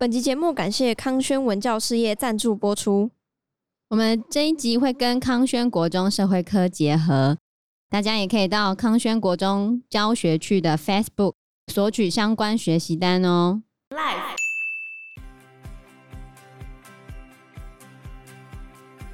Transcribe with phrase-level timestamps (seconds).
[0.00, 3.10] 本集节目感谢康轩文教事业赞助播出。
[3.88, 7.36] 我们这一集会跟康轩国中社会科结合，
[7.90, 11.32] 大家也可以到康轩国中教学区的 Facebook
[11.66, 13.60] 索取相关学习单哦。
[13.90, 14.36] Live，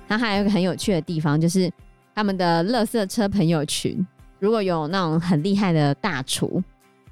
[0.06, 1.72] 它还有一个很有趣的地方，就是
[2.14, 4.06] 他们的垃圾车朋友群，
[4.38, 6.62] 如果有那种很厉害的大厨。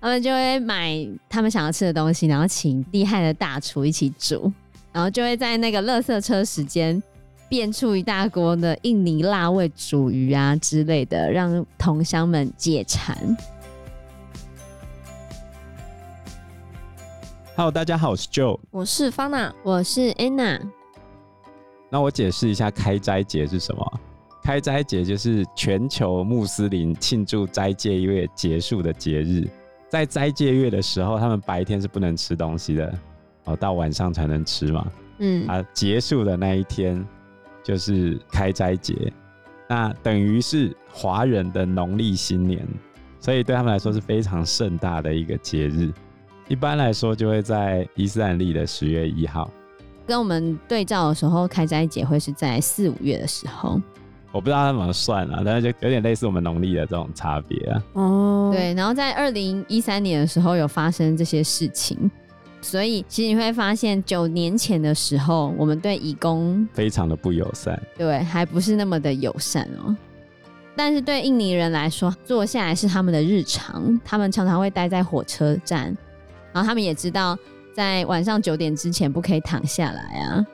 [0.03, 4.53] 他们就会买他们想要吃的东西，然后请厉害的大厨一起煮，
[4.91, 7.01] 然后就会在那个垃圾车时间
[7.49, 13.17] 变出一大锅的印尼辣味煮鱼啊之类的，让同乡们解馋。
[17.55, 20.61] Hello，大家好，我是 Joe，我是 Fana，我是 Anna。
[21.91, 24.01] 那我解释一下开斋节是什么？
[24.43, 29.49] 开斋节就是全球穆斯林庆祝斋戒月结束的节日。
[29.93, 32.99] 在斋戒月的时候，他们白天是不能吃东西的，
[33.45, 34.91] 哦，到晚上才能吃嘛。
[35.19, 37.07] 嗯，啊，结束的那一天
[37.63, 39.13] 就是开斋节，
[39.69, 42.67] 那等于是华人的农历新年，
[43.21, 45.93] 所以对他们来说是非常盛大的一个节日。
[46.49, 49.51] 一般来说，就会在伊斯兰历的十月一号。
[50.07, 53.79] 跟我们对照的时候，开斋节会是在四五月的时候。
[54.33, 57.83] 我不知道他怎么算啊，但是就有点类似我们农历的这种差别啊。
[57.93, 62.11] 哦，对，然后在二零一三年的时候有发生这些事情，
[62.63, 69.95] 所以其实你会发现九年前的时候，我们对义工非常的不友善，对，还不是那么的友善哦。
[70.75, 75.95] 但是对印尼人来说，坐下来是他们的日常，他们常常会待在火车站，
[76.55, 77.37] 然后他们也知道
[77.75, 80.47] 在晚上九点之前不可以躺下来啊。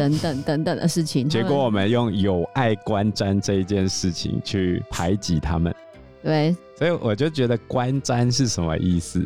[0.00, 5.74] 等等等等的事情，结果我们用有爱观瞻这一件事情去排挤他们。
[6.22, 9.22] 对，所以我就觉得观瞻是什么意思？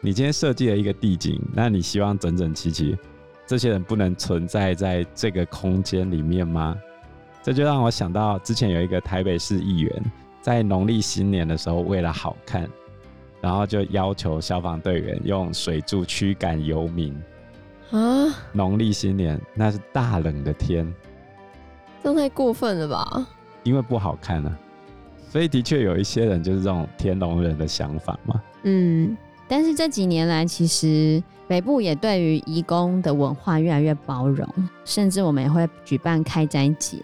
[0.00, 2.98] 你今天设计了一个地景，那你希望整整齐齐，
[3.46, 6.76] 这些人不能存在在这个空间里面吗？
[7.40, 12.68] 这就让我想到之前有一个台北市议员，在农历新年的时候，为了好看，
[13.40, 17.16] 然后就要求消防队员用水柱驱赶游民。
[17.90, 18.34] 啊！
[18.52, 20.92] 农历新年那是大冷的天，
[22.02, 23.26] 这太过分了吧？
[23.64, 24.58] 因为不好看啊，
[25.28, 28.40] 所以的确有一些人就是这种天龙人的想法嘛。
[28.62, 29.16] 嗯，
[29.48, 34.48] 但是这几年来，其实北部也对于移工的文化越来越包容，
[34.84, 36.96] 甚至我们也会举办开斋节，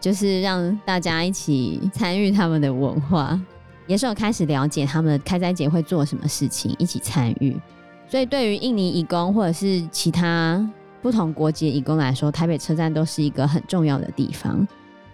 [0.00, 3.40] 就是让大家一起参与他们的文化，
[3.86, 7.56] 也是有开始了解他们开斋节会做什么事情，一起参与。
[8.08, 10.64] 所以，对于印尼移工或者是其他
[11.02, 14.66] 不同国籍的移工来说，台北车站都是一个很重要的地方。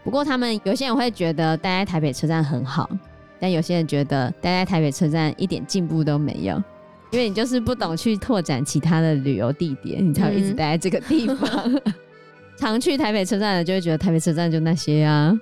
[0.05, 2.91] 不过，他们有些人会觉得待在台北车站很好，
[3.41, 6.63] 但有些人觉得待在台北车站一点进步都没有，
[7.13, 11.49] 因为你就是不懂去拓展其他的旅游地点，你才会一直待在这个地方。
[11.65, 11.95] 嗯、
[12.59, 15.33] 常去台北车站的就会觉得台北车站就那些啊。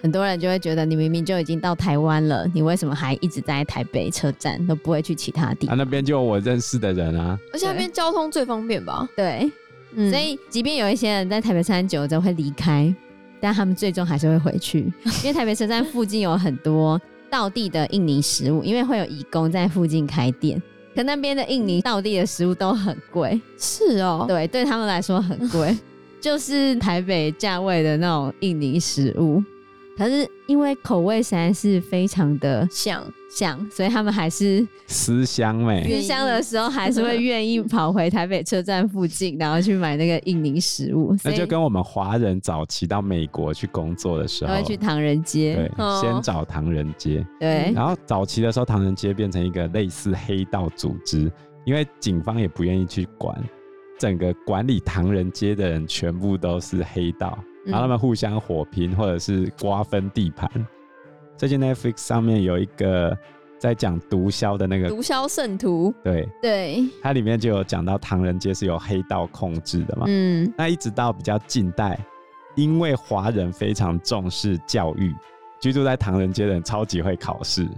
[0.00, 5.74] 很多人就会觉得，你明明就已经到台湾了，你为什么还一直在台北车站，都不会去其他地方？
[5.74, 9.08] 啊，那边就有我认识的人啊，而且那边交通最方便吧？
[9.16, 9.50] 对，
[9.94, 12.94] 嗯，所以即便有一些人在台北车站久了之后会离开，
[13.40, 14.80] 但他们最终还是会回去，
[15.22, 20.62] 因为台北车站附近有很多道地的印尼食物，因为会有义工在附近开店，
[20.94, 23.40] 可那边的印尼道地的食物都很贵。
[23.58, 25.76] 是哦，对，对他们来说很贵，
[26.22, 29.42] 就是台北价位的那种印尼食物。
[29.98, 35.82] 可是因为口味实在是非常的像像，所以他们还是思乡美。
[35.82, 41.16] 思乡的时候还是会愿意跑回台北车站附近， 然后去买那个印尼食物。
[41.24, 47.72] 那就跟我们华人早期到美国去工作的时候，会去唐人街，对，哦、先找唐人街，对。
[47.74, 51.28] 然后早期的时候，唐人街变成一个类似黑道组织，
[51.64, 53.36] 因为警方也不愿意去管，
[53.98, 57.36] 整个管理唐人街的人全部都是黑道。
[57.68, 60.50] 然后他们互相火拼，或者是瓜分地盘。
[61.36, 63.16] 最近 Netflix 上面有一个
[63.58, 70.06] 在讲毒枭的那个毒枭圣徒，对对，它里面就有讲到唐人街是由黑道控制的嘛。
[70.08, 71.98] 嗯，那一直到比较近代，
[72.56, 75.14] 因为华人非常重视教育，
[75.60, 77.68] 居住在唐人街的人超级会考试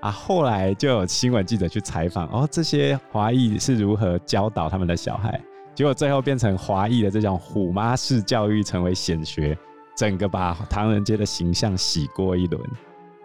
[0.00, 0.10] 啊。
[0.10, 5.40] 后来就有新闻记者去采访，哦，这些华裔是如何教导他们的小孩。
[5.78, 9.56] 结果最后变成华裔的这种虎妈式教育成为显学，
[9.96, 12.60] 整个把唐人街的形象洗过一轮，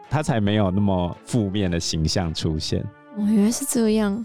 [0.07, 2.79] 他才没有那么负面的形象出现。
[3.17, 4.23] 哦，原来是这样。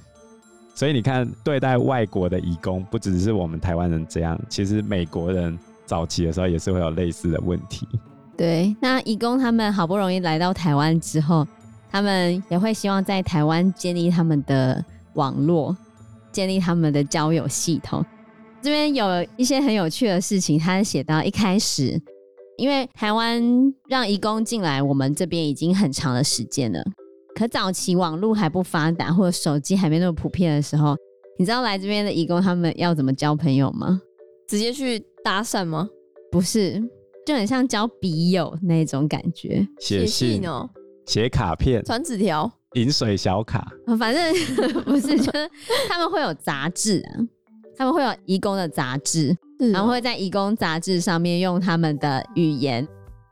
[0.75, 7.89] 所以你看，对待外国的移工，不只是我们台湾人这样，其实美国人早期的时候也是会有类似的问题。
[8.37, 11.49] 对，那移工他们好不容易来到台湾之后，
[11.91, 14.85] 他们也会希望在台湾建立他们的
[15.15, 15.75] 网络。
[16.31, 18.05] 建立他们的交友系统。
[18.61, 19.07] 这边有
[19.37, 22.01] 一些很有趣的事情，他写到一开始，
[22.57, 23.43] 因为台湾
[23.89, 26.83] 让移工进来我们这边已经很长的时间了，
[27.35, 30.97] 可早期网络还不发达，或者手机还没那么普遍的时候，
[31.39, 34.01] 你知道来这边的移工他们要怎么交朋友吗？
[34.49, 35.89] 直接去搭讪吗？
[36.33, 36.83] 不是，
[37.25, 40.47] 就很像交笔友那种感觉，写信。
[40.49, 40.69] 哦，
[41.07, 44.35] 写卡片，传纸条，饮水小卡，反正
[44.85, 45.51] 不是，就是
[45.89, 47.23] 他们会有杂志啊，
[47.79, 49.31] 他们会有义工的杂志，
[49.61, 52.87] 哦、然后会在义工杂志上面用他们的语言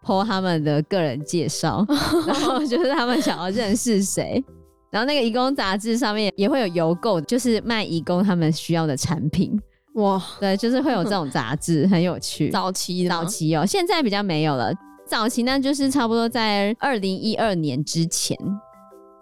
[0.04, 1.84] po 他们的个人介绍，
[2.26, 4.42] 然后就是他们想要认识谁，
[4.90, 9.60] 然后那个义工杂志上面也会有邮购，就是卖义工他们需要的产品。
[9.94, 12.50] 哇，对，就是会有这种杂志，很有趣。
[12.54, 14.72] 早期，早期哦，现在比较没有了。
[15.06, 18.36] 早期呢，就是差不多在二零一二年之前，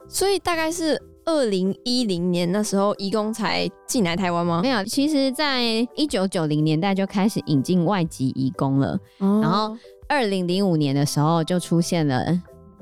[0.08, 4.60] 所以大概是二零一零年那时候，移工才进来台湾吗？
[4.62, 5.62] 没有，其实在
[5.94, 8.98] 一九九零年代就开始引进外籍移工了。
[9.18, 9.76] 哦、然后
[10.08, 12.22] 二零零五年的时候，就出现了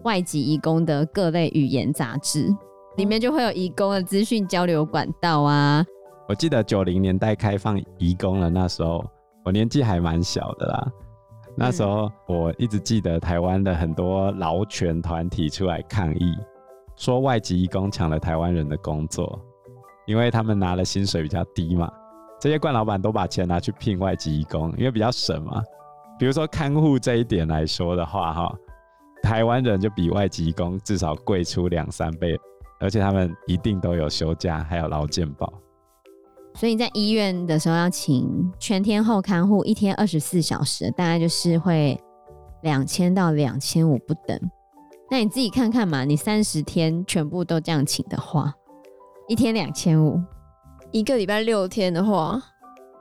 [0.03, 2.49] 外籍移工的各类语言杂志，
[2.97, 5.85] 里面就会有移工的资讯交流管道啊。
[6.29, 9.05] 我记得九零年代开放移工了，那时候
[9.45, 10.93] 我年纪还蛮小的啦。
[11.55, 16.35] 那时候我一直记得台湾的很多劳权团体出来抗议，
[16.97, 19.41] 说外籍移工抢了台湾人的工作，
[20.07, 21.91] 因为他们拿的薪水比较低嘛。
[22.41, 25.63] 这些惯老板都把钱拿去聘外籍移工，因为比较省嘛。
[26.19, 28.55] 比如说看护这一点来说的话，哈，
[29.23, 32.39] 台湾人就比外籍移工至少贵出两三倍，
[32.79, 35.53] 而且他们一定都有休假，还有劳健保。
[36.55, 41.99] 所以在医院的时候要请全天候看护，一天二十四小时，大概就是会
[42.63, 44.39] 两千到两千五不等。
[45.13, 48.51] 那你自己看看嘛，你三十天全部都这样请的话，
[49.29, 50.19] 一天两千五，
[50.91, 52.41] 一个礼拜六天的话，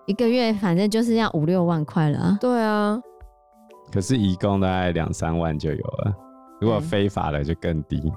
[0.05, 2.37] 一个月反正就是要五六万块了。
[2.41, 2.99] 对啊，
[3.93, 6.13] 可是一共大概两三万就有了，
[6.59, 8.11] 如果非法的就更低。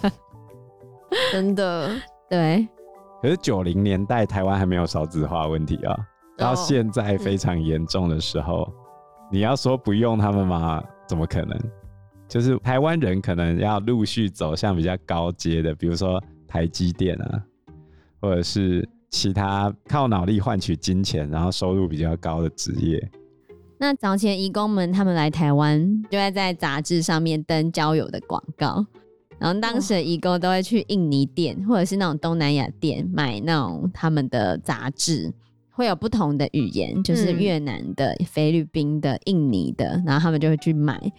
[1.32, 1.90] 真的，
[2.28, 2.68] 对。
[3.22, 5.96] 可是九零年代台湾还没有少子化问题啊，
[6.36, 8.70] 到现在非常严重的时候，
[9.32, 10.84] 你要说不用他们吗？
[11.08, 11.58] 怎么可能？
[12.30, 17.42] 就是台湾人可能要陆续走向比较高阶的，比如说台积电啊，
[18.20, 23.10] 或者是其他靠脑力换取金钱，然后收入比较高的职业。
[23.78, 28.86] 那早前移工们他们来台湾，就会在杂志上面登交友的广告。
[29.40, 35.32] 然后当时的移工都会去印尼店或者是那种东南亚店买那种他们的杂志，
[35.70, 41.10] 会有不同的语言，就是越南的、嗯、菲律宾的、印尼的，然后他们就会去买。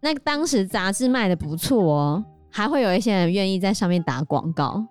[0.00, 4.84] 那当时杂志卖的不错哦，还会有一些人愿意在上面打广告，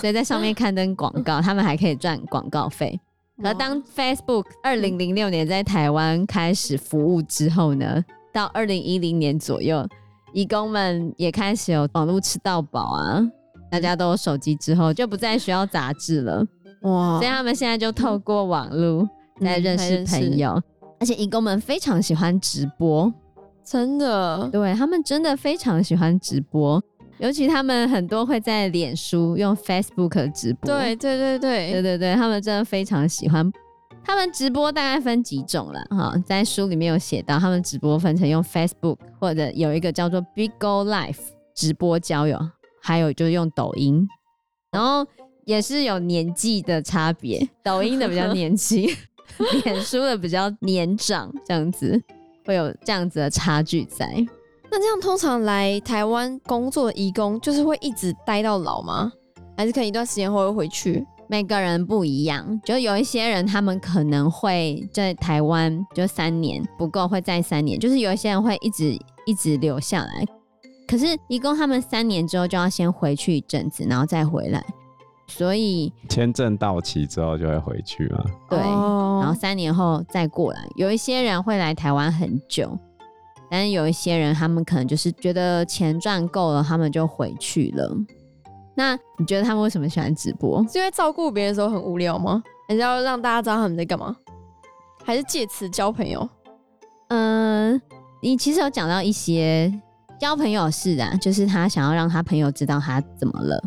[0.00, 2.98] 所以在上面刊登广告，他们还可以赚广告费。
[3.42, 8.02] 而当 Facebook 二零零六年在台湾开始服务之后呢，
[8.32, 9.86] 到二零一零年左右。
[10.32, 13.22] 义工们也开始有网络吃到饱啊！
[13.70, 16.44] 大家都有手机之后，就不再需要杂志了
[16.82, 17.18] 哇！
[17.18, 19.08] 所以他们现在就透过网络
[19.40, 20.62] 在认识朋友，嗯、
[21.00, 23.10] 而且义工们非常喜欢直播，
[23.66, 26.80] 真的，对他们真的非常喜欢直播，
[27.18, 31.72] 尤其他们很多会在脸书用 Facebook 直播，对对对对。
[31.72, 33.50] 对对对，他们真的非常喜欢。
[34.04, 41.18] 他们直播大概分几种了哈，在书里面有写到，他们直播分成用 Facebook 或者有一个叫做 Big Go Life
[41.56, 42.38] 直播交友，
[42.80, 44.06] 还有就是用抖音，
[44.70, 45.04] 然后
[45.44, 48.88] 也是有年纪的差别，抖音的比较年轻，
[49.64, 52.00] 脸书的比较年长，这样子
[52.46, 54.06] 会有这样子的差距在。
[54.70, 59.12] 那这样通常来台湾工作的移工，就是会一直待到老吗？
[59.56, 61.06] 还是可能一段时间后会回去？
[61.28, 70.24] 每个人不一样，就有一些人他们可能会在台湾就三年不够，会再三年，就是有一些人会一直一直留下来。
[70.86, 74.64] 可是移工他们三年之后就要先回去一阵子，然后再回来，
[75.26, 78.24] 所以签证到期之后就会回去嘛。
[78.48, 80.60] 对，然后三年后再过来。
[80.76, 82.78] 有一些人会来台湾很久，
[83.50, 87.96] 但是有一些人他们可能就是觉得钱赚够了，他们就回去了。
[88.74, 90.62] 那你觉得他们为什么喜欢直播？
[90.68, 92.42] 是因为照顾别人的时候很无聊吗？
[92.68, 94.14] 还是要让大家知道他们在干嘛？
[95.04, 96.28] 还是借此交朋友？
[97.08, 97.80] 嗯、呃，
[98.20, 99.72] 你其实有讲到一些
[100.20, 103.62] 交朋友是啊，就是他想要让他朋友知道他怎么了。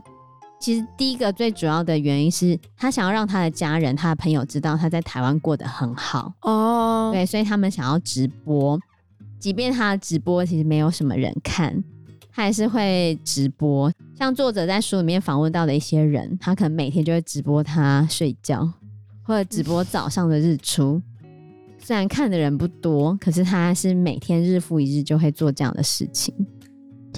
[0.59, 7.11] 其实第一个最主要的原因是他想要让他的家人、他的朋友知道他在台湾过得很好哦。
[7.13, 8.77] 对，所以他们想要直播，
[9.39, 11.81] 即便他的直播其实没有什么人看。
[12.31, 13.91] 他还是会直播。
[14.17, 18.69] 像作者在书里面访问到的一些人，他可能每天就会直播他睡觉，
[19.23, 21.01] 或者直播早上的日出。
[21.81, 26.33] 虽然看的人不多，可是他是每天日复一日就会做这样的事情。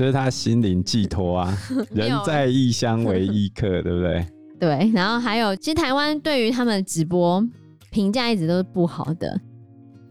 [0.01, 1.58] 这是他心灵寄托啊！
[1.93, 4.25] 人在异乡为异客，对不对？
[4.60, 4.91] 对。
[4.96, 7.48] 然后还有，其实台湾对于他们的直播
[7.91, 9.39] 评价一直都是不好的。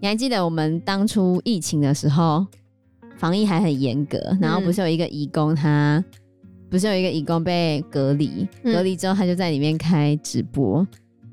[0.01, 2.47] 你还记得我们当初疫情的时候，
[3.17, 6.05] 防疫还很严格，然后不是有一个义工他，嗯、
[6.71, 10.87] 不是有一个义工被隔离，隔离之后他就在里面开直播，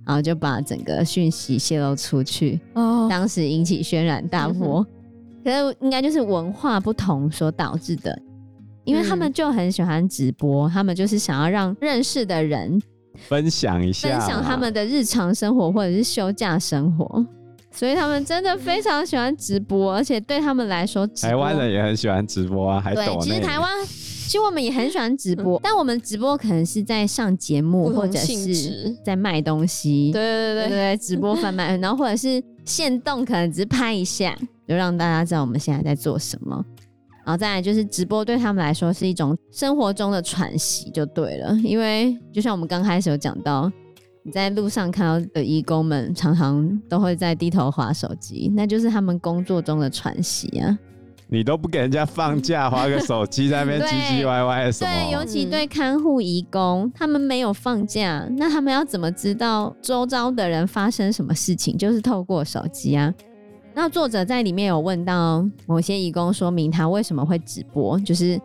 [0.03, 4.79] 然后就把整个讯息泄露出去，哦，当时引起轩然大波。
[4.79, 8.19] 嗯、可是应该就是文化不同所导致的。
[8.87, 12.81] 因为他们就很喜欢直播，他们就是想要让认识的人
[13.27, 17.25] 分享一下，分享他们的日常生活或者是休假生活，
[17.69, 30.69] 所以他们真的非常喜欢直播，而且对他们来说，台湾人也很喜欢直播啊，还对，其实台湾其实我们也很喜欢直播，但我们直播可能是在上节目或者是在卖东西，对对对对。
[30.69, 36.63] 对，直播贩卖， 然后或者是现动，可能只是拍一下，就让大家知道我们现在在做什么。
[37.27, 41.53] 然后再来就是直播对他们来说是一种生活中的喘息，就对了。
[41.61, 43.69] 因为就像我们刚开始有讲到，
[44.23, 50.79] 你在路上看到的义工们常常都会在低头划手机，那就是他们工作中的喘息啊。
[51.27, 54.89] 你都不给人家放假，划个手机在那边唧唧歪歪的什么？
[54.89, 61.77] 对，尤其对看护义工，他们没有放假，那他们要怎么知道周遭的人发生什么事情？
[61.77, 63.13] 就是透过手机啊。
[63.77, 68.35] 那作者在里面有问到某些义工，说明他为什么会直播，就是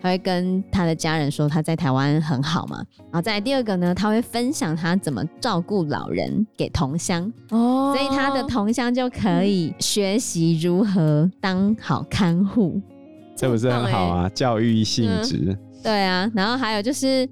[0.00, 2.76] 他会跟他的家人说他在台湾很好嘛。
[2.96, 12.80] 然后再来第二个呢，他会分享他怎么照顾老人给同乡哦，所以他的同乡就可以学习如何当好看护，
[13.34, 14.28] 这不是很好啊？
[14.28, 15.58] 教育性质、嗯。
[15.82, 17.28] 对啊，然后还有就是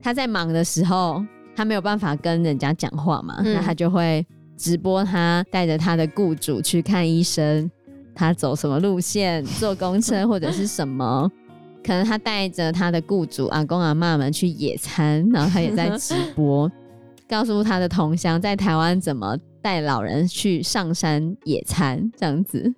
[0.00, 1.22] 他在忙的时候，
[1.54, 4.26] 他没有办法跟人家讲话嘛，嗯、那他就会。
[4.56, 7.70] 直播他带着他的雇主去看医生，
[8.14, 11.30] 他走什么路线，坐公车或者是什么？
[11.84, 16.70] 可能他带着他的雇主阿公阿妈们去野餐，然后他也在直播，
[17.28, 22.74] 告诉他的同乡在台湾怎么带老人去上山野餐，这样子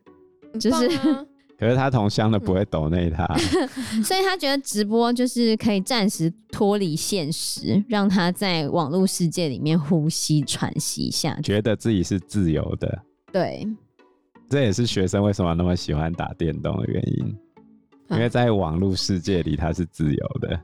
[0.59, 0.91] 就是。
[1.59, 3.27] 可是他同乡的不会抖内他，
[4.05, 13.03] 所以他觉得直播就是可以暂时脱离现实，让他在网络世界里面呼吸喘息一下，觉得自己是自由的。
[13.33, 13.67] 对，
[14.49, 17.37] 这也是学生为什么那么喜欢打电动的原因，
[18.11, 20.61] 因为在网络世界里他是自由的。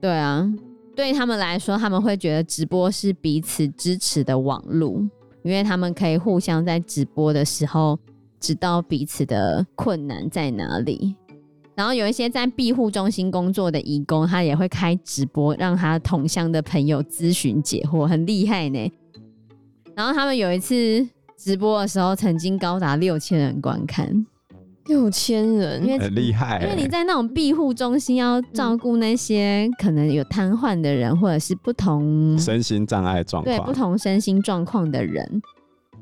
[0.00, 0.48] 对啊，
[0.94, 5.00] 对他们来说，他们会觉得直播是彼此支持的网络，
[5.42, 7.98] 因为他们可以互相在直播的时候。
[8.40, 11.14] 知道彼此的困难在哪里，
[11.74, 18.90] 然后有一些在庇护中心工作的义工，他也会开直播，让他同乡的朋友咨询解惑，很厉害呢。
[19.94, 21.06] 然后他们有一次
[21.36, 24.26] 直播的时候，曾经高达六千人观看，
[24.86, 26.62] 六千人，因为很厉害。
[26.62, 35.42] 因为你在那种庇护中心要照顾那些可能有瘫痪的人，或者是不同身心障碍状况，对不同身心状况的人。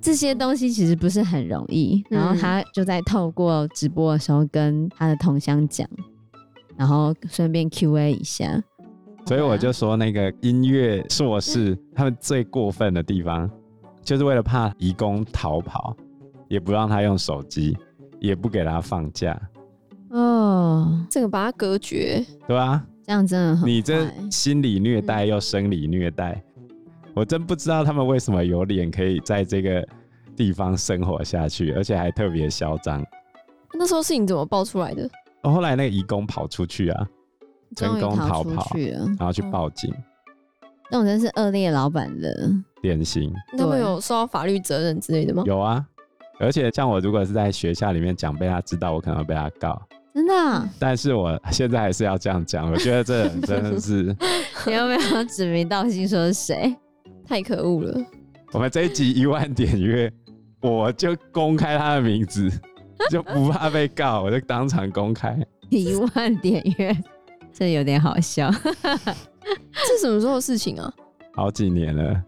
[0.01, 5.89] 这些东西其实不是很容易，然后他就在透过直播的时候跟他的同乡讲，
[6.77, 8.63] 然后顺便 Q&A 一下。
[9.27, 13.51] 所以我就说，那个音乐硕士他们最过分的地方，
[14.03, 15.95] 就是为了怕移工逃跑，
[16.49, 17.77] 也不让他用手机，
[18.21, 19.39] 也不给他放假。
[20.11, 22.83] 哦，这个把他隔绝，对吧？
[23.05, 26.43] 这样真的很，你这心理虐待又生理虐待。
[27.19, 29.85] 我真不知道他们为什么有脸可以在这个
[30.37, 33.05] 地方生活下去，而且还特别嚣张。
[33.75, 35.11] 那时候是你怎么爆出来的？
[35.43, 37.07] 哦，后来那个义工跑出去啊，
[37.75, 38.71] 成功逃跑，
[39.19, 39.93] 然后去报警。
[40.91, 43.33] 那种真是恶劣老板的典型。
[43.59, 45.43] 他们有受到法律责任之类的吗？
[45.45, 45.85] 有啊，
[46.39, 49.83] 而且像我如果是在学校里面讲，被他知道，我可能会被他告。
[50.15, 50.69] 真的啊？
[50.79, 54.17] 但是我现在还是要这样讲，我觉得这人真的是。
[54.67, 56.75] 你有没有指名道姓说是谁？
[57.29, 58.01] 太可恶了！
[58.53, 60.11] 我们这一集一万点阅，
[60.63, 62.51] 我就公开他的名字，
[63.11, 65.39] 就不怕被告，我就当场公开。
[65.69, 66.97] 一万点阅，
[67.53, 68.51] 这有点好笑。
[68.81, 70.91] 这什么时候的事情啊？
[71.35, 72.23] 好几年了，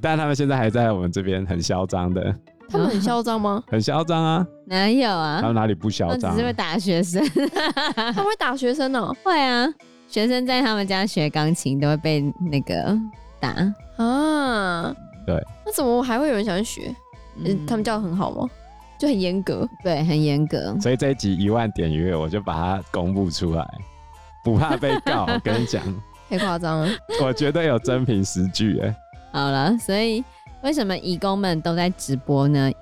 [0.00, 2.36] 但他们现在还在我们这边很嚣张的。
[2.68, 3.62] 他们很嚣张吗？
[3.70, 4.44] 很嚣张啊！
[4.66, 5.38] 哪有啊？
[5.40, 6.32] 他们哪里不嚣张？
[6.32, 7.24] 只是会打学生。
[7.94, 9.16] 他们会打学生哦？
[9.22, 9.72] 会啊！
[10.08, 12.98] 学生在他们家学钢琴都会被那个。
[13.40, 13.50] 打
[13.96, 14.94] 啊，
[15.26, 16.94] 对，那怎么还会有人想学？
[17.44, 18.48] 嗯，他们教的很好吗？
[18.98, 20.74] 就很严格，对，很严格。
[20.80, 23.66] 所以这一集一万点阅，我就把它公布出来，
[24.42, 25.26] 不怕被告。
[25.28, 25.82] 我跟你讲，
[26.30, 26.88] 太夸张了，
[27.22, 28.96] 我觉得有真凭实据哎。
[29.32, 30.24] 好了，所以
[30.62, 32.72] 为什么义工们都在直播呢？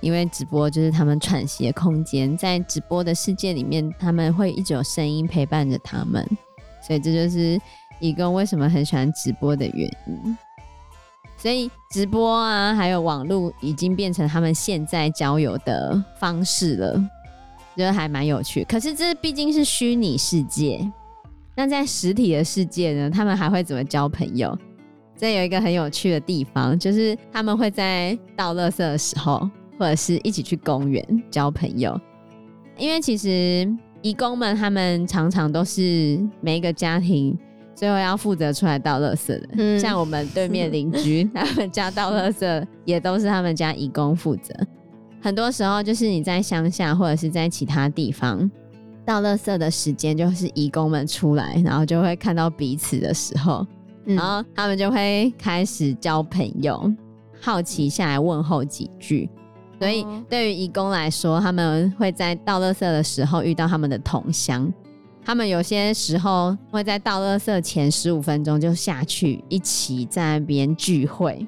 [0.00, 6.24] 因为直播就是他们喘息的空间，在直播的世界里面，他们会一直有声音陪伴着他们，
[6.86, 7.58] 所以这就是
[8.00, 10.38] 义工为什么很喜欢直播的原因。
[11.36, 16.94] 所以直播啊，还有网络已经变成他们现在交友的方式了，
[17.76, 18.64] 觉得还蛮有趣。
[18.64, 20.80] 可是这毕竟是虚拟世界，
[21.54, 24.56] 那在实体的世界呢，他们还会怎么交朋友？
[25.16, 29.48] 这有一个很有趣的地方，就是他们会在倒垃圾的时候。
[29.76, 32.00] 或者是一起去公园交朋友，
[32.78, 33.68] 因为其实
[34.02, 37.36] 义工们他们常常都是每一个家庭
[37.74, 39.48] 最后要负责出来倒垃圾的。
[39.58, 44.54] 嗯，像我们对面邻居， 他们家倒垃圾也都是他们家义工负责。
[45.20, 48.50] 很多时候就是你在乡下或者是在其他地方
[49.04, 53.66] 倒垃圾的时间，就是义工们出来，然后就会看到彼此的时候，
[54.04, 56.92] 然后他们就会开始交朋友，
[57.40, 59.28] 好奇下来问候几句。
[59.80, 64.72] 所以，对于义工来说，他们会在倒垃圾的时候遇到他们的同乡。
[65.24, 71.46] 他们有些时候会在倒垃圾前十五分钟就下去，一起在那边聚会。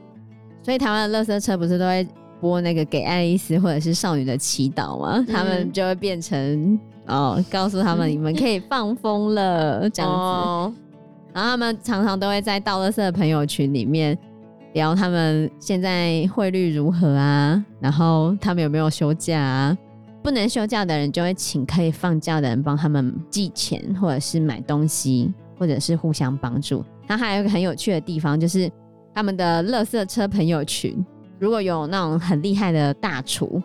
[0.62, 2.06] 所以，台湾的垃圾车不是都会
[2.40, 5.16] 播那个给爱丽丝或者是少女的祈祷吗？
[5.18, 10.16] 嗯、他们就会变成哦，告诉他们你们可以放风了 这样子。
[10.16, 10.74] 哦、
[11.32, 14.16] 然后他们常常都会在倒垃圾的朋友群里面。
[14.72, 17.64] 聊他们现在汇率如何啊？
[17.80, 19.78] 然后他们有没有休假啊？
[20.26, 26.84] 不能休假的人就会请可以放假的人帮他们寄钱，或者是买东西，或者是互相帮助。
[27.06, 28.68] 那还有一个很有趣的地方，就是
[29.14, 31.06] 他们的垃圾车朋友群，
[31.38, 33.62] 如果有那种很厉害的大厨，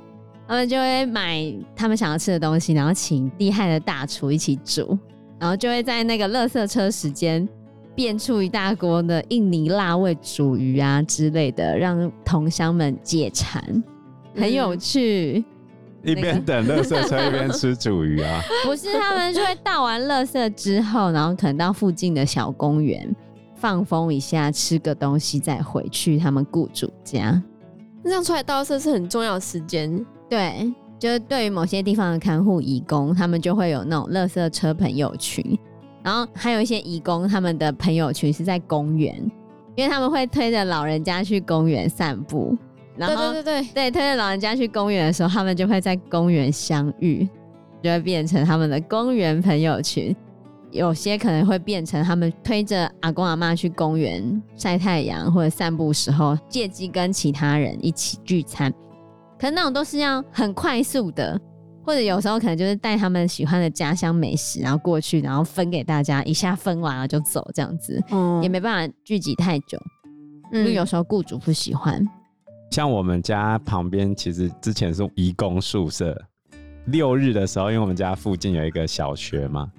[0.47, 4.95] 他们就会买他们想要吃的东西，然后请厉害的大厨一起煮，
[5.39, 7.49] 然后就会在那个垃圾车时间。
[7.95, 13.83] 变出一大锅的印尼辣味煮鱼啊之类的，让同乡们解馋，
[14.35, 15.43] 很有趣。
[16.03, 18.41] 嗯、一边等垃圾车，一边吃煮鱼啊？
[18.65, 23.15] 不是，他们就会倒完垃圾之后，然后可能到附近的小公园
[23.55, 27.41] 放风一下，吃个东西，再回去他们雇主家。
[28.03, 30.03] 那这样出来倒垃圾是很重要的时间。
[30.27, 35.57] 对，就是对于某些地方的看护义工，他们就会有那种垃圾车朋友群。
[36.03, 39.15] 然后还有一些义工，他们的朋友群是在公园，
[39.75, 42.57] 因为他们会推着老人家去公园散步。
[42.97, 47.27] 然后对对对对，推着老人家去公园的时候，他们就会在公园相遇，
[47.81, 50.15] 就会变成他们的公园朋友群。
[50.71, 58.71] 有些可能会变成他们推着阿公阿妈去公园晒太阳或者散步时候，借机跟其他人一起聚餐。
[59.37, 61.39] 可能那种都是要很快速的。
[61.83, 69.79] 或者有时候可能就是带他们喜欢的家乡美食，然后过去，然后分给大家，一下分完了就走，这样子，嗯，也没办法聚集太久，
[70.53, 72.07] 因为有时候雇主不喜欢。
[72.71, 76.17] 像我们家旁边，其实之前是移工宿舍，
[76.85, 79.69] 六日的时候，因为我们家附近有一个小学嘛，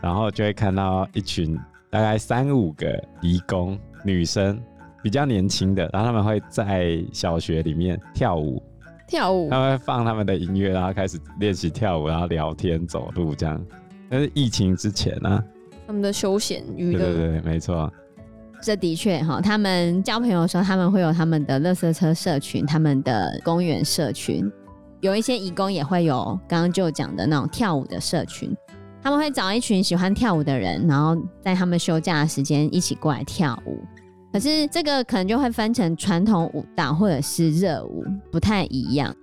[0.00, 1.54] 然后就会看到一群
[1.90, 4.58] 大概三五个移工女生，
[5.02, 8.62] 比较年轻的，然后他们会在小学里面跳舞。
[9.06, 13.62] 跳舞，他们会放他们的音乐，然后开始练习跳舞，然后聊天、走路这样。
[14.08, 15.44] 但是疫情之前呢、啊，
[15.86, 17.92] 他们的休闲娱乐，对对对，没错。
[18.60, 24.50] 这的确哈，他们交朋友的时候，他们会有他们的乐色车社群，他们的公园社群，
[25.00, 28.54] 有一些义工也会有刚刚就讲的那种跳舞的社群。
[29.00, 33.78] 他们会找一群喜欢跳舞的人，然后在他们休假的时间一起过来跳舞。
[34.32, 39.14] 可是这个可能就会分成传统舞蹈或者是热舞，不太一样。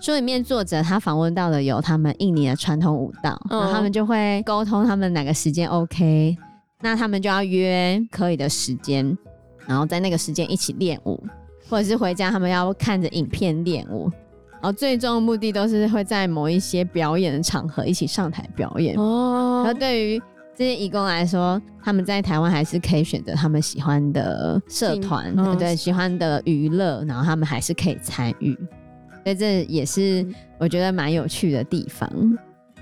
[0.00, 6.36] 书里面作者他访问到的有他们印尼的传统舞蹈，然后他们就会沟通他们哪个时间 OK，
[6.80, 9.16] 那他们就要约可以的时间，
[9.66, 11.22] 然后在那个时间一起练舞，
[11.68, 14.10] 或者是回家他们要看着影片练舞，
[14.52, 18.94] 然后最终的目的都是会在某一些表演的场合一起上台表演。
[18.98, 20.22] 哦，然后对于
[20.54, 28.54] 这些义工来说，他们在台湾还是可以选择他们喜欢的社团，对，对，喜欢的娱乐，然后他们还是可以参与。
[29.24, 30.26] 所以这也是
[30.58, 32.08] 我觉得蛮有趣的地方。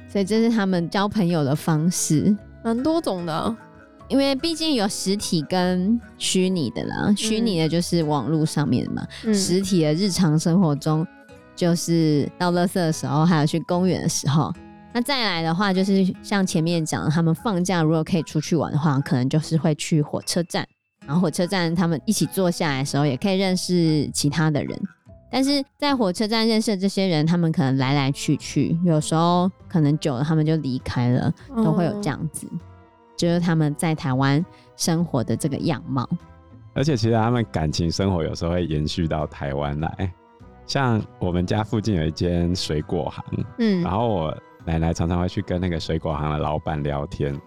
[0.09, 3.57] 所以这是他们交朋友的方式，蛮多种的。
[4.13, 11.07] 因为毕竟有实体跟虚拟的啦，虚拟的就是网络上面的嘛，嗯、实体的日常生活中
[11.57, 14.53] 就是到垃圾的时候，还有去公园的时候。
[14.93, 20.69] 那再来的话，就是像前面讲的，他们放假如果可以出去玩的话，可能就是会去火车站，
[21.07, 24.79] 然后火车站他们一起坐下来的时候，也可以认识其他的人。
[25.31, 32.47] 但是在火车站认识的这些人，他们可能来来去去，有时候可能久了他们就离开了，都会有这样子，
[33.23, 36.09] 就是他们在台湾生活的这个样貌。
[36.75, 40.13] 而且其实他们感情生活有时候会延续到台湾来，
[40.67, 43.25] 像我们家附近有一间水果行，
[43.59, 47.41] 嗯，然后我奶奶常常会去跟那个水果行的老板聊天，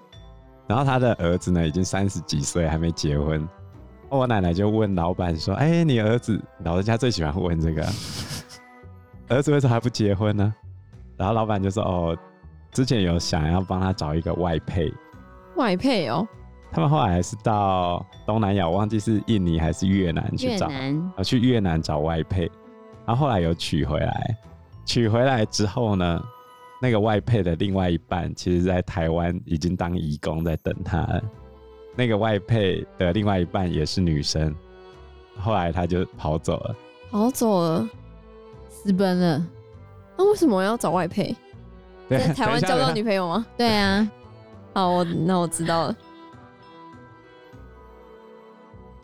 [0.65, 3.45] 然后他的儿子呢已经三十几岁还没结婚，
[4.07, 7.85] 我奶奶就问老板说：“哎、欸，你儿子，老人家最喜欢问这个，
[9.27, 10.53] 儿子为什么还不结婚呢？”
[11.17, 12.17] 然后老板就说：“哦，
[12.71, 14.93] 之前有想要帮他找一个外配，
[15.55, 16.27] 外配哦。”
[16.71, 20.67] 他们后来还是到东南亚，我忘记是印尼还是越南去找，
[21.15, 22.51] 啊，去越南找外配，
[23.05, 24.37] 然后后来有娶回来，
[24.83, 26.21] 娶回来之后呢，
[26.81, 31.21] 那个外配的另外一半，其实在台湾已经当义工在等他了。
[31.95, 34.53] 那个外配的另外一半也是女生，
[35.39, 36.75] 后来他就跑走了，
[37.09, 37.89] 跑走了，
[38.67, 39.47] 私奔了。
[40.17, 41.33] 那为什么要找外配？
[42.09, 43.45] 在台湾交不到女朋友吗？
[43.55, 44.05] 对啊。
[44.75, 45.95] 好，我那我知道了。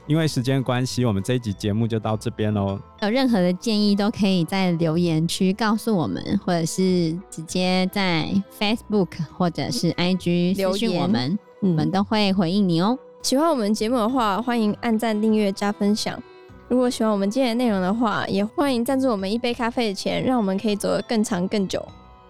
[0.05, 2.77] 因为时间关系，我们这一集节目就到这边喽。
[3.01, 8.29] 有任何的建议都可以在留言区告诉我们，或者是直接在
[8.59, 9.07] Facebook
[9.37, 12.99] 或者是 IG 私讯我们，我们都会回应你哦。
[13.21, 16.21] 喜欢我们节目的话，欢迎按赞、订阅、加分享。
[16.67, 21.81] 如果喜欢我们今天的内容的话，也欢迎赞助我们一杯咖啡的钱，让我们可以走得更长更久。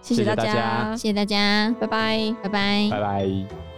[0.02, 3.71] 谢谢大家，谢谢大家，拜拜，拜拜，拜拜。